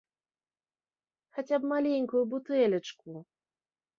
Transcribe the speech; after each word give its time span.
Хаця 1.35 1.57
б 1.65 1.69
маленькую 1.73 2.23
бутэлечку! 2.33 3.09